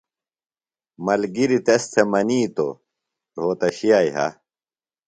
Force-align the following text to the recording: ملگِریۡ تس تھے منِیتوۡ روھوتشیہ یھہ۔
ملگِریۡ 1.05 1.63
تس 1.65 1.83
تھے 1.91 2.01
منِیتوۡ 2.11 2.73
روھوتشیہ 3.37 3.99
یھہ۔ 4.07 4.27